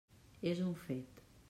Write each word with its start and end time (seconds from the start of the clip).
És 0.53 0.63
un 0.69 0.73
fet. 0.87 1.25